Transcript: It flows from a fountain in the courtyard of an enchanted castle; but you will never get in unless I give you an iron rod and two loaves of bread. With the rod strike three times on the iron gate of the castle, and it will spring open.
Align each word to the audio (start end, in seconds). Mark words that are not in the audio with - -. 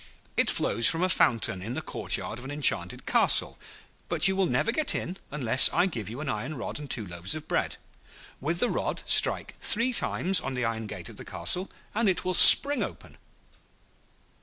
It 0.35 0.49
flows 0.49 0.89
from 0.89 1.03
a 1.03 1.09
fountain 1.09 1.61
in 1.61 1.75
the 1.75 1.81
courtyard 1.83 2.39
of 2.39 2.45
an 2.45 2.49
enchanted 2.49 3.05
castle; 3.05 3.59
but 4.09 4.27
you 4.27 4.35
will 4.35 4.47
never 4.47 4.71
get 4.71 4.95
in 4.95 5.17
unless 5.29 5.69
I 5.71 5.85
give 5.85 6.09
you 6.09 6.21
an 6.21 6.27
iron 6.27 6.55
rod 6.57 6.79
and 6.79 6.89
two 6.89 7.05
loaves 7.05 7.35
of 7.35 7.47
bread. 7.47 7.77
With 8.39 8.59
the 8.61 8.69
rod 8.71 9.03
strike 9.05 9.53
three 9.61 9.93
times 9.93 10.41
on 10.41 10.55
the 10.55 10.65
iron 10.65 10.87
gate 10.87 11.09
of 11.09 11.17
the 11.17 11.23
castle, 11.23 11.69
and 11.93 12.09
it 12.09 12.25
will 12.25 12.33
spring 12.33 12.81
open. 12.81 13.19